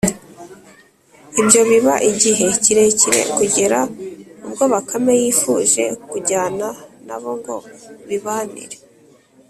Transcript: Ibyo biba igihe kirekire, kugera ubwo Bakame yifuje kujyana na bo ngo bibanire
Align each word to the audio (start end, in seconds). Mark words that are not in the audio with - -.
Ibyo 1.41 1.61
biba 1.69 1.95
igihe 2.11 2.47
kirekire, 2.63 3.21
kugera 3.37 3.79
ubwo 4.47 4.63
Bakame 4.73 5.13
yifuje 5.21 5.83
kujyana 6.09 6.67
na 7.07 7.15
bo 7.21 7.31
ngo 7.37 7.55
bibanire 8.07 8.77